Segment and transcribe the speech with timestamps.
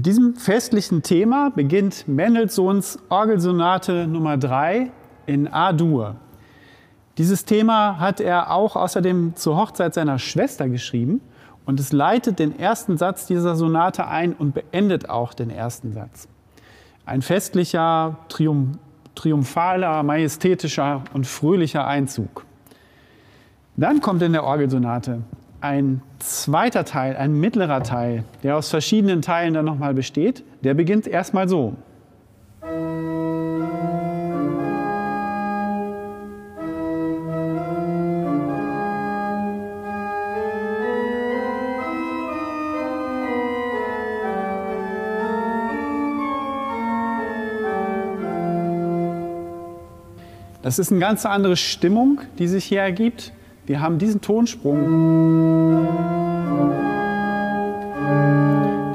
[0.00, 4.90] Mit diesem festlichen Thema beginnt Mendelssohns Orgelsonate Nummer 3
[5.26, 6.16] in A-Dur.
[7.18, 11.20] Dieses Thema hat er auch außerdem zur Hochzeit seiner Schwester geschrieben
[11.66, 16.28] und es leitet den ersten Satz dieser Sonate ein und beendet auch den ersten Satz.
[17.04, 18.78] Ein festlicher, triumph
[19.14, 22.46] triumphaler, majestätischer und fröhlicher Einzug.
[23.76, 25.20] Dann kommt in der Orgelsonate
[25.60, 30.42] ein zweiter Teil, ein mittlerer Teil, der aus verschiedenen Teilen dann nochmal besteht.
[30.62, 31.74] Der beginnt erstmal so.
[50.62, 53.32] Das ist eine ganz andere Stimmung, die sich hier ergibt.
[53.70, 55.86] Wir haben diesen Tonsprung.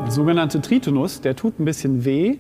[0.04, 2.40] Der sogenannte Tritonus, der tut ein bisschen weh.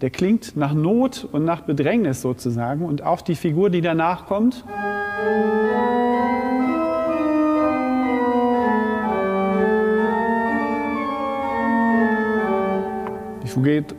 [0.00, 2.84] Der klingt nach Not und nach Bedrängnis sozusagen.
[2.84, 4.64] Und auch die Figur, die danach kommt.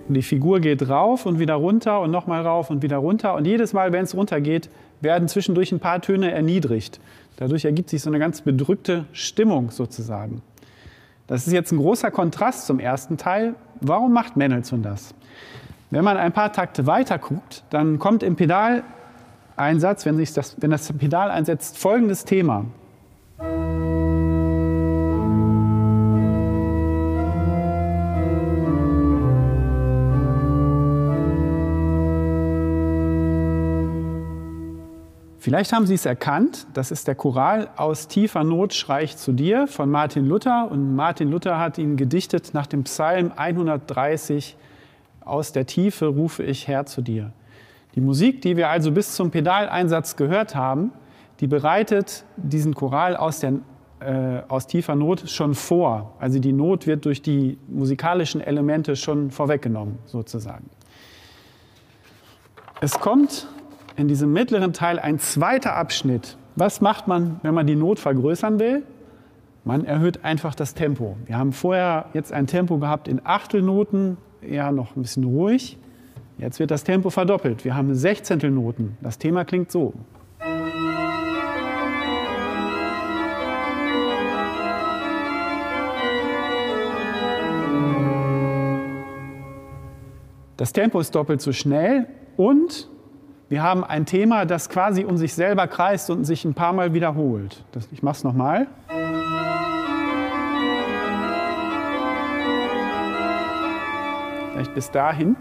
[0.09, 3.33] Die Figur geht rauf und wieder runter und nochmal rauf und wieder runter.
[3.35, 4.69] Und jedes Mal, wenn es runtergeht,
[5.01, 6.99] werden zwischendurch ein paar Töne erniedrigt.
[7.37, 10.41] Dadurch ergibt sich so eine ganz bedrückte Stimmung sozusagen.
[11.27, 13.55] Das ist jetzt ein großer Kontrast zum ersten Teil.
[13.79, 15.13] Warum macht Mendelssohn das?
[15.89, 20.71] Wenn man ein paar Takte weiter guckt, dann kommt im Pedaleinsatz, wenn, sich das, wenn
[20.71, 22.65] das Pedal einsetzt, folgendes Thema.
[35.41, 39.31] Vielleicht haben Sie es erkannt, das ist der Choral Aus tiefer Not schrei ich zu
[39.31, 40.69] dir von Martin Luther.
[40.69, 44.55] Und Martin Luther hat ihn gedichtet nach dem Psalm 130,
[45.25, 47.31] Aus der Tiefe rufe ich Herr zu dir.
[47.95, 50.91] Die Musik, die wir also bis zum Pedaleinsatz gehört haben,
[51.39, 53.53] die bereitet diesen Choral aus, der,
[53.99, 56.13] äh, aus tiefer Not schon vor.
[56.19, 60.69] Also die Not wird durch die musikalischen Elemente schon vorweggenommen, sozusagen.
[62.79, 63.47] Es kommt
[63.95, 66.37] in diesem mittleren Teil ein zweiter Abschnitt.
[66.55, 68.83] Was macht man, wenn man die Not vergrößern will?
[69.63, 71.17] Man erhöht einfach das Tempo.
[71.25, 75.77] Wir haben vorher jetzt ein Tempo gehabt in Achtelnoten, eher noch ein bisschen ruhig.
[76.37, 77.63] Jetzt wird das Tempo verdoppelt.
[77.63, 78.97] Wir haben Sechzehntelnoten.
[79.01, 79.93] Das Thema klingt so.
[90.57, 92.07] Das Tempo ist doppelt so schnell
[92.37, 92.87] und
[93.51, 96.93] wir haben ein Thema, das quasi um sich selber kreist und sich ein paar Mal
[96.93, 97.65] wiederholt.
[97.73, 98.67] Das, ich mache es nochmal.
[104.53, 105.35] Vielleicht bis dahin.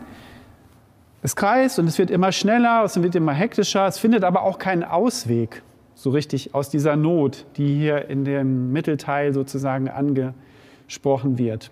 [1.22, 4.59] Es kreist und es wird immer schneller, es wird immer hektischer, es findet aber auch
[4.59, 5.62] keinen Ausweg
[5.94, 11.71] so richtig aus dieser Not, die hier in dem Mittelteil sozusagen angesprochen wird.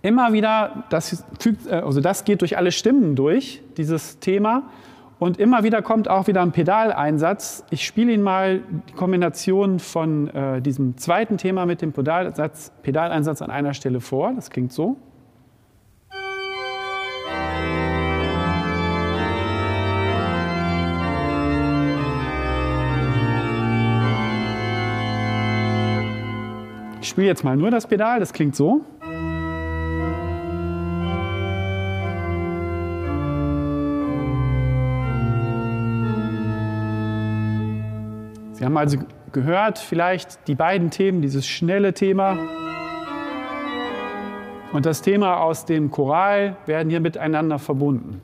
[0.00, 1.22] Immer wieder, das,
[1.68, 4.70] äh, also das geht durch alle Stimmen durch, dieses Thema.
[5.22, 7.64] Und immer wieder kommt auch wieder ein Pedaleinsatz.
[7.70, 13.40] Ich spiele Ihnen mal die Kombination von äh, diesem zweiten Thema mit dem Pedaleinsatz, Pedaleinsatz
[13.40, 14.32] an einer Stelle vor.
[14.34, 14.96] Das klingt so.
[27.00, 28.80] Ich spiele jetzt mal nur das Pedal, das klingt so.
[38.62, 38.98] Sie haben also
[39.32, 42.38] gehört, vielleicht die beiden Themen, dieses schnelle Thema
[44.72, 48.22] und das Thema aus dem Choral werden hier miteinander verbunden.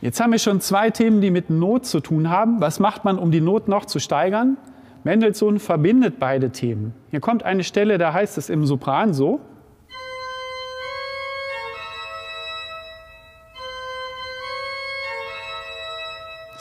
[0.00, 2.62] Jetzt haben wir schon zwei Themen, die mit Not zu tun haben.
[2.62, 4.56] Was macht man, um die Not noch zu steigern?
[5.02, 6.94] Mendelssohn verbindet beide Themen.
[7.10, 9.40] Hier kommt eine Stelle, da heißt es im Sopran so.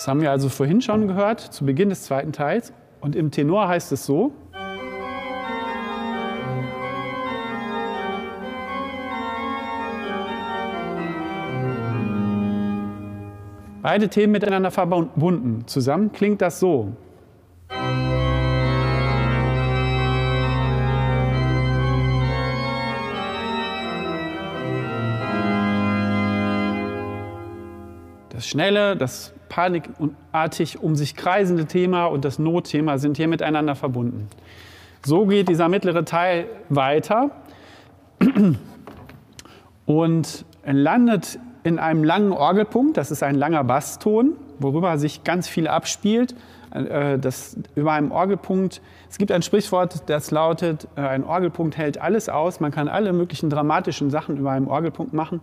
[0.04, 2.74] Das haben wir also vorhin schon gehört, zu Beginn des zweiten Teils.
[3.00, 4.34] Und im Tenor heißt es so.
[13.82, 15.64] Beide Themen miteinander verbunden.
[15.68, 16.92] Zusammen klingt das so.
[28.44, 34.28] Das Schnelle, das panikartig um sich kreisende Thema und das Notthema sind hier miteinander verbunden.
[35.06, 37.32] So geht dieser mittlere Teil weiter.
[39.86, 42.98] und landet in einem langen Orgelpunkt.
[42.98, 46.36] Das ist ein langer Basston, worüber sich ganz viel abspielt.
[46.72, 51.98] Äh, das, über einem Orgelpunkt, es gibt ein Sprichwort, das lautet, äh, ein Orgelpunkt hält
[51.98, 52.60] alles aus.
[52.60, 55.40] Man kann alle möglichen dramatischen Sachen über einen Orgelpunkt machen.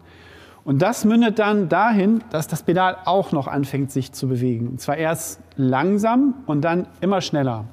[0.64, 4.68] Und das mündet dann dahin, dass das Pedal auch noch anfängt, sich zu bewegen.
[4.68, 7.64] Und zwar erst langsam und dann immer schneller.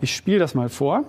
[0.00, 1.04] Ich spiele das mal vor.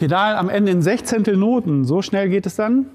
[0.00, 2.86] Pedal am Ende in Sechzehntel Noten, so schnell geht es dann.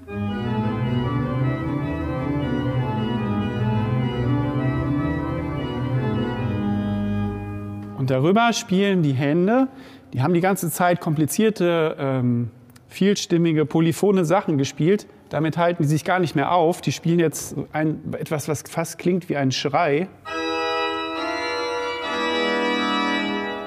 [7.96, 9.68] Und darüber spielen die Hände,
[10.14, 12.50] die haben die ganze Zeit komplizierte, ähm,
[12.88, 15.06] vielstimmige, polyphone Sachen gespielt.
[15.28, 16.80] Damit halten die sich gar nicht mehr auf.
[16.80, 20.08] Die spielen jetzt ein, etwas, was fast klingt wie ein Schrei.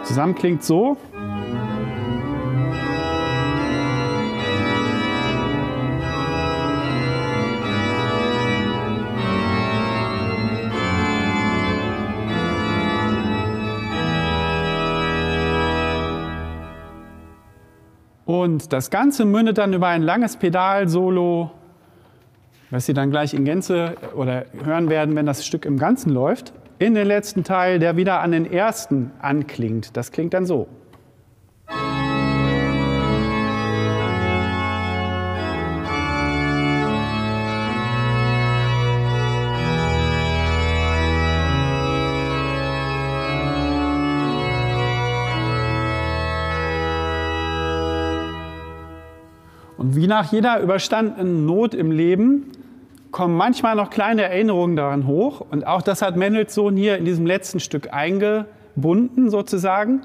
[0.04, 0.98] Zusammen klingt so.
[18.40, 21.52] Und das Ganze mündet dann über ein langes Pedal-Solo,
[22.70, 26.54] was Sie dann gleich in Gänze oder hören werden, wenn das Stück im Ganzen läuft,
[26.78, 29.98] in den letzten Teil, der wieder an den ersten anklingt.
[29.98, 30.68] Das klingt dann so.
[49.96, 52.52] Wie nach jeder überstandenen Not im Leben
[53.12, 55.42] kommen manchmal noch kleine Erinnerungen daran hoch.
[55.50, 60.02] Und auch das hat Mendelssohn hier in diesem letzten Stück eingebunden sozusagen.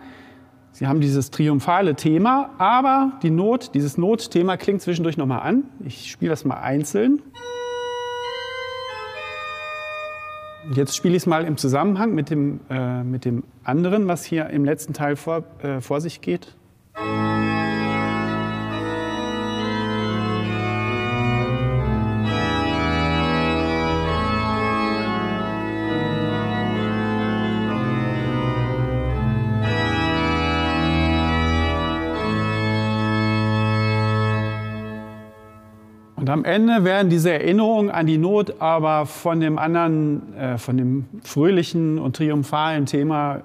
[0.73, 5.65] Sie haben dieses triumphale Thema, aber die Not, dieses Notthema klingt zwischendurch nochmal an.
[5.85, 7.23] Ich spiele das mal einzeln.
[10.75, 14.49] Jetzt spiele ich es mal im Zusammenhang mit dem, äh, mit dem anderen, was hier
[14.49, 16.57] im letzten Teil vor, äh, vor sich geht.
[36.44, 41.06] Am Ende werden diese Erinnerungen an die Not aber von dem anderen, äh, von dem
[41.22, 43.44] fröhlichen und triumphalen Thema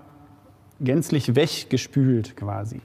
[0.81, 2.81] gänzlich weggespült quasi.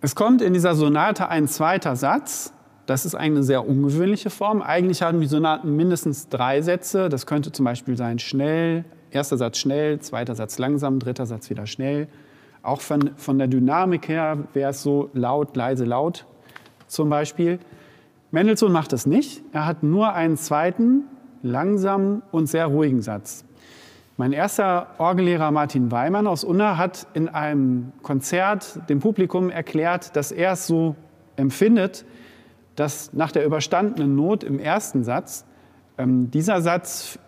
[0.00, 2.52] Es kommt in dieser Sonate ein zweiter Satz.
[2.86, 4.60] Das ist eine sehr ungewöhnliche Form.
[4.60, 7.08] Eigentlich haben die Sonaten mindestens drei Sätze.
[7.08, 11.66] Das könnte zum Beispiel sein schnell, erster Satz schnell, zweiter Satz langsam, dritter Satz wieder
[11.66, 12.08] schnell.
[12.64, 16.26] Auch von, von der Dynamik her wäre es so laut, leise, laut
[16.88, 17.60] zum Beispiel.
[18.30, 19.42] Mendelssohn macht das nicht.
[19.52, 21.04] Er hat nur einen zweiten,
[21.42, 23.44] langsamen und sehr ruhigen Satz.
[24.16, 30.32] Mein erster Orgellehrer Martin Weimann aus Unna hat in einem Konzert dem Publikum erklärt, dass
[30.32, 30.96] er es so
[31.36, 32.06] empfindet,
[32.76, 35.44] dass nach der überstandenen Not im ersten Satz
[35.98, 37.18] ähm, dieser Satz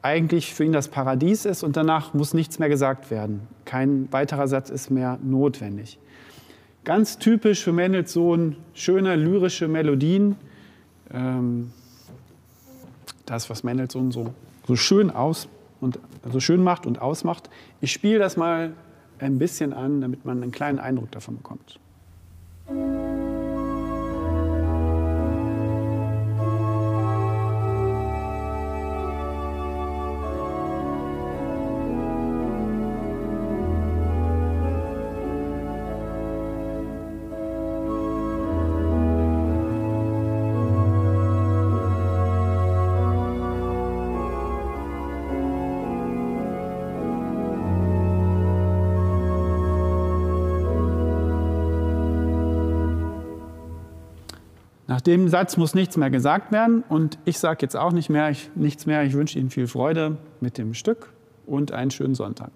[0.00, 3.48] eigentlich für ihn das Paradies ist und danach muss nichts mehr gesagt werden.
[3.64, 5.98] Kein weiterer Satz ist mehr notwendig.
[6.84, 10.36] Ganz typisch für Mendelssohn, schöne lyrische Melodien.
[11.12, 11.72] Ähm,
[13.26, 14.32] das, was Mendelssohn so,
[14.66, 15.48] so schön aus
[15.80, 15.98] und
[16.30, 17.50] so schön macht und ausmacht.
[17.80, 18.72] Ich spiele das mal
[19.18, 21.78] ein bisschen an, damit man einen kleinen Eindruck davon bekommt.
[55.08, 58.50] Dem Satz muss nichts mehr gesagt werden und ich sage jetzt auch nicht mehr, ich,
[58.54, 59.02] nichts mehr.
[59.02, 61.12] Ich wünsche Ihnen viel Freude mit dem Stück
[61.46, 62.50] und einen schönen Sonntag.